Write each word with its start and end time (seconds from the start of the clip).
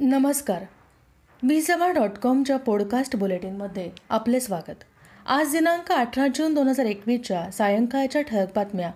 नमस्कार. 0.00 0.64
मी 1.42 1.62
सभा 1.62 1.90
डॉट 1.92 2.10
कॉमच्या 2.22 2.56
पॉडकास्ट 2.56 3.16
बुलेटिनमध्ये 3.16 3.90
आपले 4.08 4.40
स्वागत. 4.40 4.84
आज 5.26 5.52
दिनांक 5.52 5.92
अठरा 5.92 6.26
जून 6.34 6.54
दोन 6.54 6.68
हजार 6.68 6.86
एकवीसच्या 6.86 7.50
सायंकाळच्या 7.50 8.22
ठळक 8.22 8.48
बातम्या 8.54 8.90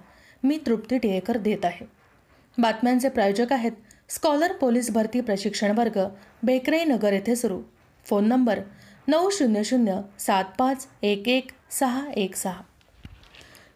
मी 0.45 0.59
तृप्ती 0.67 0.99
टिळेकर 0.99 1.37
देत 1.37 1.65
आहे. 1.65 1.87
बातम्यांचे 2.59 3.09
प्रायोजक 3.09 3.53
आहेत 3.53 3.73
स्कॉलर 4.09 4.53
पोलीस 4.53 4.91
भरती 4.91 5.21
प्रशिक्षण 5.21 5.79
वर्ग 5.79 6.09
बेकराई 6.43 6.85
नगर 6.85 7.13
येथे 7.13 7.37
सुरू. 7.37 7.63
फोन 8.05 8.29
नंबर 8.29 8.61
नऊ 9.09 9.31
शून्य 9.31 9.65
शून्य 9.65 10.01
सात 10.19 10.45
पाच 10.59 10.87
एक 11.03 11.29
एक 11.29 11.51
सहा 11.71 12.11
एक 12.17 12.37
सहा. 12.37 12.63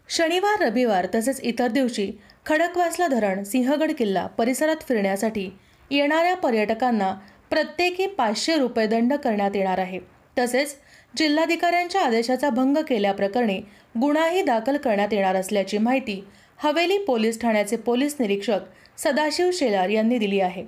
शनिवार 0.09 0.61
रविवार 0.61 1.07
तसेच 1.15 1.41
इतर 1.41 1.67
दिवशी 1.67 2.13
खडकवासला 2.47 3.09
धरण 3.09 3.43
सिंहगड 3.45 3.93
किल्ला 3.99 4.27
परिसरात 4.27 4.77
फिरण्यासाठी 4.89 5.51
येणाऱ्या 5.97 6.37
पर्यटकांना 6.37 7.15
प्रत्येकी 7.51 8.07
पाचशे 8.07 8.57
रुपये 8.57 8.87
दंड 8.87 9.15
करण्यात 9.15 9.51
येणार 9.55 9.79
आहे. 9.79 9.99
तसेच 10.39 10.77
जिल्हाधिकाऱ्यांच्या 11.17 12.01
आदेशाचा 12.01 12.51
भंग 12.51 12.77
केल्याप्रकरणी 12.89 13.61
गुन्हाही 14.01 14.43
दाखल 14.43 14.77
करण्यात 14.77 15.13
येणार 15.13 15.37
असल्याची 15.37 15.79
माहिती 15.79 16.25
हवेली 16.59 16.99
पोलीस 16.99 17.41
ठाण्याचे 17.41 17.77
पोलीस 17.77 18.17
निरीक्षक 18.21 18.61
सदाशिव 18.99 19.51
शेलार 19.53 19.89
यांनी 19.89 20.19
दिली 20.19 20.41
आहे. 20.41 20.65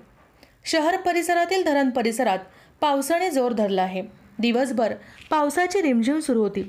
शहर 0.65 0.97
परिसरातील 0.97 1.65
धरण 1.65 1.91
परिसरात 1.91 2.39
पावसाने 2.81 3.31
जोर 3.31 3.53
धरला 3.53 3.83
आहे. 3.83 4.03
दिवसभर 4.39 4.95
पावसाची 5.31 5.83
रिमझिम 5.83 6.19
सुरू 6.19 6.43
होती. 6.43 6.69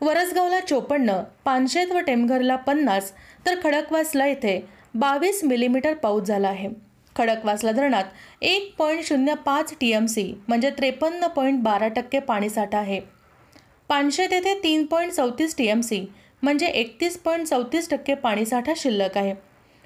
वरसगावला 0.00 0.60
चोपन्न 0.60 1.20
पानशेत 1.44 1.92
व 1.92 1.98
टेमघरला 1.98 2.56
पन्नास 2.56 3.12
तर 3.46 3.58
खडकवासला 3.64 4.26
येथे 4.26 4.60
बावीस 4.94 5.44
मिलीमीटर 5.44 5.94
पाऊस 5.94 6.22
झाला 6.22 6.48
आहे. 6.48 6.68
खडकवासला 7.16 7.72
धरणात 7.72 8.04
एक 8.40 8.74
पॉईंट 8.78 9.04
शून्य 9.04 9.34
पाच 9.46 9.74
टी 9.80 9.90
एम 9.92 10.06
सी 10.06 10.32
म्हणजे 10.48 10.70
त्रेपन्न 10.70 11.26
पॉईंट 11.26 11.62
बारा 11.62 11.88
टक्के 11.88 12.18
पाणीसाठा 12.20 12.78
आहे. 12.78 13.00
पानशे 13.88 14.26
तेथे 14.26 14.54
तीन 14.62 14.84
पॉईंट 14.86 15.12
चौतीस 15.12 15.56
टी 15.58 15.66
एम 15.66 15.80
सी 15.80 16.04
म्हणजे 16.42 16.66
एकतीस 16.66 17.18
पॉईंट 17.18 17.46
चौतीस 17.46 17.90
टक्के 17.90 18.14
पाणीसाठा 18.14 18.72
शिल्लक 18.76 19.16
आहे. 19.18 19.34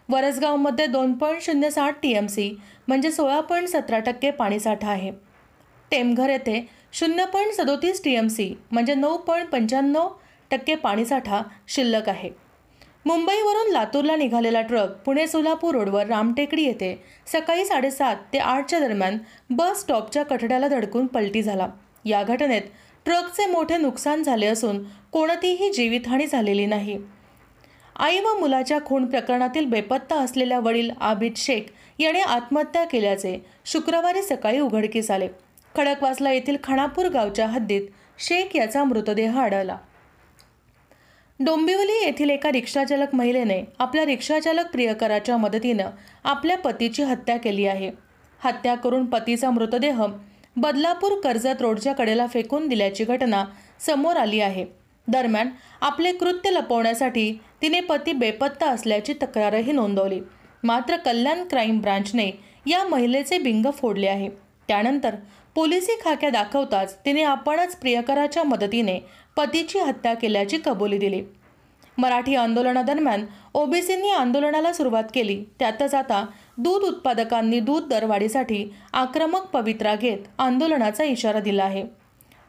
वरसगावमध्ये 0.09 0.87
दोन 0.87 1.13
पॉईंट 1.19 1.43
शून्य 1.43 1.71
साठ 1.71 2.01
टी 2.03 2.13
एम 2.13 2.27
सी 2.27 2.51
म्हणजे 2.89 3.11
सोळा 3.11 3.41
पॉईंट 3.41 3.69
सतरा 3.69 3.99
टक्के 3.99 4.31
पाणीसाठा 4.31 4.89
आहे. 4.89 5.11
टेमघर 5.91 6.31
येथे 6.31 6.61
शून्य 6.93 7.25
पॉईंट 7.25 7.53
सदोतीस 7.53 8.03
टी 8.05 8.15
एम 8.15 8.29
सी 8.29 8.53
म्हणजे 8.73 8.95
नऊ 8.95 9.17
पॉईंट 9.17 9.49
पंच्याण्णव 9.49 10.09
टक्के 10.51 10.75
पाणीसाठा 10.75 11.43
शिल्लक 11.69 12.09
आहे. 12.09 12.31
मुंबईवरून 13.05 13.71
लातूरला 13.73 14.17
निघालेला 14.17 14.61
ट्रक 14.61 14.93
पुणे 15.07 15.27
सोलापूर 15.27 15.75
रोडवर 15.75 16.07
रामटेकडी 16.07 16.63
येथे 16.63 16.95
सकाळी 17.27 17.65
साडेसात 17.65 18.17
ते 18.33 18.39
आठच्या 18.39 18.79
दरम्यान 18.81 19.19
बस 19.51 19.81
स्टॉपच्या 19.81 20.23
कठड्याला 20.23 20.69
धडकून 20.69 21.07
पलटी 21.07 21.43
झाला. 21.43 21.69
या 22.05 22.23
घटनेत 22.23 22.63
ट्रकचे 23.05 23.47
मोठे 23.47 23.77
नुकसान 23.77 24.23
झाले 24.23 24.47
असून 24.47 24.83
कोणतीही 25.13 25.71
जीवितहानी 25.73 26.27
झालेली 26.27 26.67
नाही. 26.67 26.99
आई 27.97 28.21
व 28.21 28.39
मुलाच्या 28.39 28.79
खून 28.87 29.07
प्रकरणातील 29.07 29.65
बेपत्ता 29.65 30.17
असलेल्या 30.17 30.59
वडील 30.59 30.91
आबिद 31.01 31.33
शेख 31.37 31.63
याने 31.99 32.21
आत्महत्या 32.21 32.85
केल्याचे 32.85 33.39
शुक्रवारी 33.65 34.23
सकाळी 34.23 34.61
उघडकीस 34.61 35.11
आले. 35.11 35.29
खडकवासला 35.77 36.33
येथील 36.33 36.57
खानापूर 36.65 37.09
गावच्या 37.09 37.47
हद्दीत 37.47 37.83
शेख 38.19 38.57
याचा 38.57 38.85
मृतदेह 38.85 39.39
आढळला. 39.39 39.77
डोंबिवली 41.41 42.05
येथील 42.05 42.31
एका 42.31 42.53
रिक्षाचालक 42.53 43.15
महिलेने 43.15 43.63
आपल्या 43.79 44.05
रिक्षाचालक 44.05 44.67
प्रियकराच्या 44.73 45.37
मदतीनं 45.37 45.91
आपल्या 46.25 46.57
पतीची 46.59 47.03
हत्या 47.03 47.37
केली 47.37 47.67
आहे. 47.67 47.91
हत्या 48.45 48.75
करून 48.75 49.07
पतीचा 49.07 49.51
मृतदेह 49.51 50.03
बदलापूर 50.57 51.21
कर्जत 51.21 51.63
रोडच्या 51.63 51.93
कडेला 51.93 52.27
फेकून 52.27 52.69
दिल्याची 52.69 53.05
घटना 53.05 53.45
समोर 53.81 54.17
आली 54.17 54.41
आहे. 54.41 54.67
दरम्यान 55.09 55.49
आपले 55.81 56.13
कृत्य 56.13 56.51
लपवण्यासाठी 56.51 57.41
तिने 57.63 57.81
पती 57.81 58.13
बेपत्ता 58.13 58.71
असल्याची 58.71 59.13
तक्रारही 59.13 59.73
नोंदवली. 59.73 60.21
मात्र 60.63 60.97
कल्याण 60.97 61.45
क्राईम 61.45 61.81
ब्रांचने 61.81 62.31
या 62.67 62.85
महिलेचे 62.85 63.39
बिंग 63.39 63.67
फोडले 63.71 64.07
आहे. 64.07 64.29
त्यानंतर 64.69 65.15
पोलिसी 65.55 65.97
खाक्या 66.05 66.31
दाखवताच 66.31 66.97
तिने 67.05 67.23
आपणच 67.23 67.77
प्रियकराच्या 67.77 68.43
मदतीने 68.45 68.99
पतीची 69.37 69.79
हत्या 69.79 70.15
केल्याची 70.15 70.59
कबुली 70.65 70.99
दिली. 70.99 71.23
मराठी 71.99 72.35
आंदोलनादरम्यान 72.35 73.25
ओबीसींनी 73.55 74.11
आंदोलनाला 74.11 74.73
सुरुवात 74.73 75.05
केली. 75.15 75.45
त्यातच 75.59 75.95
आता 75.95 76.25
दूध 76.59 76.83
उत्पादकांनी 76.83 77.61
दूध 77.61 77.89
दरवाढीसाठी 77.89 78.65
आक्रमक 78.93 79.47
पवित्रा 79.47 79.95
घेत 79.95 80.19
आंदोलनाचा 80.39 81.05
इशारा 81.05 81.41
दिला 81.41 81.65
आहे. 81.65 81.85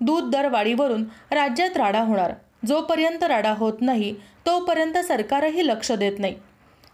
दूध 0.01 0.31
दरवाढीवरून 0.31 1.03
राज्यात 1.31 1.77
राडा 1.77 1.99
होणार. 1.99 2.33
जोपर्यंत 2.65 3.23
राडा 3.23 3.53
होत 3.53 3.81
नाही 3.81 4.13
तोपर्यंत 4.45 4.97
सरकारही 4.97 5.67
लक्ष 5.67 5.91
देत 5.91 6.19
नाही. 6.19 6.35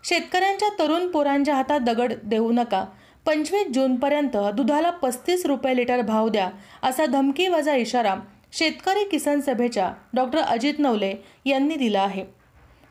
शेतकऱ्यांच्या 0.03 0.69
तरुण 0.79 1.07
पोरांच्या 1.07 1.55
हातात 1.55 1.79
दगड 1.79 2.13
देऊ 2.23 2.51
नका. 2.51 2.85
पंचवीस 3.25 3.67
जूनपर्यंत 3.73 4.37
दुधाला 4.55 4.89
पस्तीस 4.91 5.45
रुपये 5.45 5.75
लिटर 5.75 6.01
भाव 6.01 6.29
द्या 6.29 6.49
असा 6.83 7.05
धमकीवजा 7.05 7.75
इशारा 7.75 8.15
शेतकरी 8.53 9.03
किसान 9.09 9.41
सभेच्या 9.41 9.91
डॉक्टर 10.13 10.39
अजित 10.39 10.79
नवले 10.79 11.13
यांनी 11.45 11.75
दिला 11.75 12.01
आहे. 12.01 12.23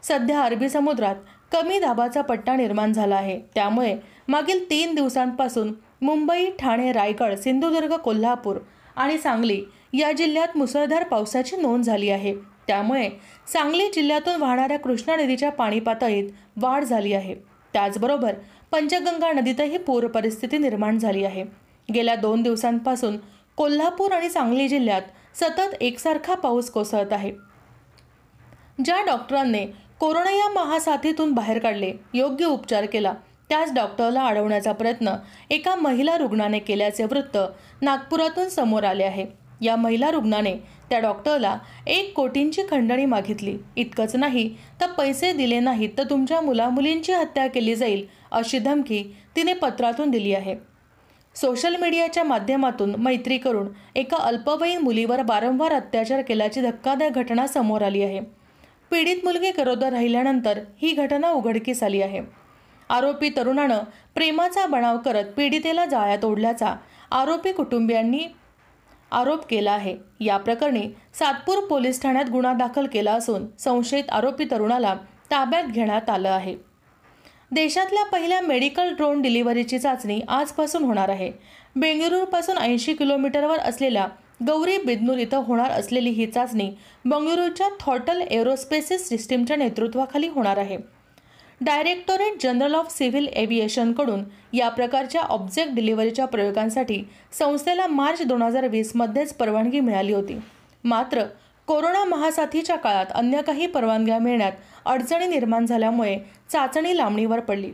सध्या 0.02 0.40
अरबी 0.42 0.68
समुद्रात 0.68 1.14
कमी 1.52 1.78
दाबाचा 1.78 2.22
पट्टा 2.22 2.54
निर्माण 2.56 2.92
झाला 2.92 3.16
आहे. 3.16 3.38
त्यामुळे 3.54 3.96
मागील 4.28 4.64
तीन 4.70 4.94
दिवसांपासून 4.94 5.72
मुंबई 6.02 6.50
ठाणे 6.58 6.92
रायगड 6.92 7.34
सिंधुदुर्ग 7.34 7.96
कोल्हापूर 7.96 8.56
आणि 8.96 9.18
सांगली 9.18 9.60
या 9.92 10.12
जिल्ह्यात 10.12 10.56
मुसळधार 10.56 11.04
पावसाची 11.04 11.56
नोंद 11.56 11.84
झाली 11.84 12.10
आहे. 12.10 12.34
त्यामुळे 12.66 13.08
सांगली 13.52 13.90
जिल्ह्यातून 13.94 14.40
वाहणाऱ्या 14.42 14.78
कृष्णा 14.78 15.16
नदीच्या 15.16 15.50
पाणी 15.50 15.80
पातळीत 15.80 16.30
वाढ 16.56 16.84
झाली 16.84 17.12
आहे. 17.12 17.34
त्याचबरोबर 17.72 18.34
पंचगंगा 18.72 19.32
नदीतही 19.32 19.78
पूर 19.78 20.06
परिस्थिती 20.06 20.58
निर्माण 20.58 20.98
झाली 20.98 21.24
आहे. 21.24 21.44
गेल्या 21.94 22.14
दोन 22.14 22.42
दिवसांपासून 22.42 23.16
कोल्हापूर 23.56 24.12
आणि 24.12 24.30
सांगली 24.30 24.68
जिल्ह्यात 24.68 25.02
सतत 25.34 25.74
एकसारखा 25.80 26.34
पाऊस 26.34 26.70
कोसळत 26.70 27.12
आहे. 27.12 27.32
ज्या 28.84 29.02
डॉक्टरांनी 29.06 29.64
कोरोना 30.00 30.30
या 30.30 30.48
महासाथीतून 30.48 31.32
बाहेर 31.32 31.58
काढले 31.58 31.92
योग्य 32.14 32.44
उपचार 32.44 32.86
केला 32.86 33.14
त्याच 33.48 33.74
डॉक्टरला 33.74 34.24
अडवण्याचा 34.26 34.72
प्रयत्न 34.72 35.14
एका 35.50 35.74
महिला 35.74 36.16
रुग्णाने 36.18 36.58
केल्याचे 36.58 37.04
वृत्त 37.04 37.38
नागपुरातून 37.82 38.48
समोर 38.48 38.84
आले 38.84 39.04
आहे. 39.04 39.26
या 39.60 39.76
महिला 39.76 40.10
रुग्णाने 40.10 40.54
त्या 40.90 40.98
डॉक्टरला 40.98 41.56
एक 41.86 42.12
कोटींची 42.14 42.62
खंडणी 42.70 43.04
मागितली. 43.04 43.56
इतकंच 43.76 44.16
नाही 44.16 44.48
तर 44.80 44.86
पैसे 44.86 45.32
दिले 45.32 45.60
नाहीत 45.60 45.90
तर 45.98 46.04
तुमच्या 46.10 46.40
मुलामुलींची 46.40 47.12
हत्या 47.12 47.46
केली 47.46 47.74
जाईल 47.74 48.06
अशी 48.32 48.58
धमकी 48.58 49.02
तिने 49.36 49.54
पत्रातून 49.54 50.10
दिली 50.10 50.34
आहे. 50.34 50.54
सोशल 51.34 51.76
मीडियाच्या 51.76 52.24
माध्यमातून 52.24 52.94
मैत्री 52.98 53.38
करून 53.38 53.68
एका 53.94 54.16
अल्पवयीन 54.16 54.78
मुलीवर 54.78 55.20
वारंवार 55.26 55.72
अत्याचार 55.72 56.22
केल्याची 56.22 56.60
धक्कादायक 56.60 57.12
घटना 57.12 57.46
समोर 57.46 57.82
आली 57.82 58.02
आहे. 58.02 58.20
पीडित 58.90 59.24
मुलगी 59.24 59.50
गरोदर 59.50 59.92
राहिल्यानंतर 59.92 60.58
ही 60.82 60.92
घटना 60.92 61.30
उघडकीस 61.30 61.82
आली 61.82 62.02
आहे. 62.02 62.20
आरोपी 62.90 63.28
तरुणानं 63.36 63.78
प्रेमाचा 64.14 64.66
बनाव 64.66 64.98
करत 64.98 65.24
पीडितेला 65.36 65.84
जाळ्यात 65.86 66.24
ओढल्याचा 66.24 66.74
आरोपी 67.10 67.52
कुटुंबियांनी 67.52 68.20
आरोप 69.12 69.46
केला 69.46 69.72
आहे. 69.72 69.96
या 70.20 70.36
प्रकरणी 70.36 70.82
सातपूर 71.14 71.64
पोलीस 71.66 72.02
ठाण्यात 72.02 72.30
गुन्हा 72.30 72.52
दाखल 72.52 72.86
केला 72.86 73.12
असून 73.12 73.46
संशयित 73.58 74.10
आरोपी 74.10 74.44
तरुणाला 74.50 74.94
ताब्यात 75.30 75.64
घेण्यात 75.64 76.10
आलं 76.10 76.28
आहे. 76.28 76.54
देशातल्या 77.52 78.04
पहिल्या 78.04 78.40
मेडिकल 78.40 78.94
ड्रोन 78.94 79.22
डिलिव्हरीची 79.22 79.78
चाचणी 79.78 80.20
आजपासून 80.28 80.84
होणार 80.84 81.08
आहे. 81.08 81.30
बेंगळुरूपासून 81.76 82.58
ऐंशी 82.58 82.94
किलोमीटरवर 82.94 83.58
असलेल्या 83.58 84.06
गौरी 84.46 84.76
बिदनूर 84.78 85.18
इथं 85.18 85.42
होणार 85.44 85.70
असलेली 85.70 86.10
ही 86.10 86.26
चाचणी 86.26 86.70
बंगळुरूच्या 87.04 87.68
थॉटल 87.80 88.20
एरोस्पेसिस 88.20 89.08
सिस्टीमच्या 89.08 89.56
नेतृत्वाखाली 89.56 90.28
होणार 90.28 90.56
आहे. 90.56 90.76
डायरेक्टोरेट 91.60 92.40
जनरल 92.42 92.74
ऑफ 92.74 92.90
सिव्हिल 92.90 93.26
एव्हिएशनकडून 93.28 94.22
या 94.52 94.68
प्रकारच्या 94.68 95.22
ऑब्जेक्ट 95.22 95.74
डिलिव्हरीच्या 95.74 96.26
प्रयोगांसाठी 96.26 97.02
संस्थेला 97.32 97.86
मार्च 97.86 98.22
दोन 98.26 98.42
हजार 98.42 98.66
वीसमध्येच 98.68 99.34
परवानगी 99.34 99.80
मिळाली 99.80 100.12
होती. 100.12 100.38
मात्र 100.84 101.24
कोरोना 101.68 102.04
महासाथीच्या 102.04 102.76
काळात 102.76 103.12
अन्य 103.14 103.42
काही 103.42 103.66
परवानग्या 103.66 104.18
मिळण्यात 104.18 104.52
अडचणी 104.84 105.26
निर्माण 105.26 105.66
झाल्यामुळे 105.66 106.16
चाचणी 106.50 106.96
लांबणीवर 106.96 107.40
पडली. 107.40 107.72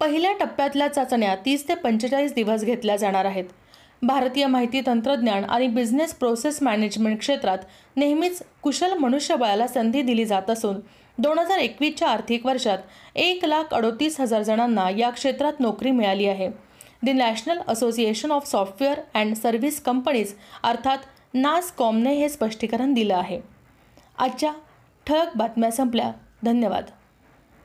पहिल्या 0.00 0.32
टप्प्यातल्या 0.40 0.88
चाचण्या 0.88 1.34
तीस 1.44 1.68
ते 1.68 1.74
पंचेचाळीस 1.74 2.34
दिवस 2.34 2.64
घेतल्या 2.64 2.96
जाणार 2.96 3.24
आहेत. 3.24 3.44
भारतीय 4.02 4.46
माहिती 4.46 4.80
तंत्रज्ञान 4.86 5.44
आणि 5.44 5.68
बिझनेस 5.68 6.14
प्रोसेस 6.14 6.62
मॅनेजमेंट 6.62 7.18
क्षेत्रात 7.18 7.58
नेहमीच 7.96 8.42
कुशल 8.62 8.92
मनुष्यबळाला 8.92 9.66
संधी 9.66 10.02
दिली 10.02 10.24
जात 10.24 10.50
असून 10.50 10.76
दोन 11.18 11.38
हजार 11.38 11.58
एकवीसच्या 11.58 12.08
आर्थिक 12.08 12.46
वर्षात 12.46 12.78
एक 13.14 13.44
लाख 13.44 13.74
अडोतीस 13.74 14.20
हजार 14.20 14.42
जणांना 14.42 14.90
या 14.90 15.10
क्षेत्रात 15.10 15.52
नोकरी 15.60 15.90
मिळाली 15.90 16.26
आहे. 16.26 16.48
The 17.02 17.08
national 17.08 17.58
association 17.68 18.30
of 18.30 18.50
software 18.50 19.00
and 19.14 19.34
service 19.34 19.80
companies 19.82 20.34
अर्थात 20.62 20.98
नासकॉमने 21.34 22.14
हे 22.14 22.28
स्पष्टीकरण 22.28 22.94
दिलं 22.94 23.14
आहे. 23.14 23.40
आजच्या 24.18 24.52
ठळक 25.06 25.36
बातम्या 25.36 25.70
संपल्या. 25.70 26.12
धन्यवाद. 26.42 26.84